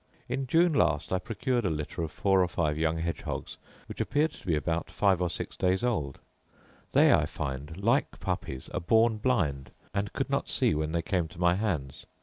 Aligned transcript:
In 0.27 0.47
June 0.47 0.73
last 0.73 1.13
I 1.13 1.19
procured 1.19 1.63
a 1.63 1.69
litter 1.69 2.01
of 2.01 2.11
four 2.11 2.41
or 2.41 2.47
five 2.47 2.75
young 2.75 2.97
hedge 2.97 3.21
hogs, 3.21 3.57
which 3.85 4.01
appeared 4.01 4.31
to 4.31 4.47
be 4.47 4.55
about 4.55 4.89
five 4.89 5.21
or 5.21 5.29
six 5.29 5.55
days 5.55 5.83
old; 5.83 6.17
they, 6.93 7.13
I 7.13 7.27
find, 7.27 7.77
like 7.77 8.19
puppies, 8.19 8.67
are 8.69 8.79
born 8.79 9.17
blind, 9.17 9.69
and 9.93 10.11
could 10.11 10.31
not 10.31 10.49
see 10.49 10.73
when 10.73 10.91
they 10.91 11.03
came 11.03 11.27
to 11.27 11.39
my 11.39 11.53
hands. 11.53 12.07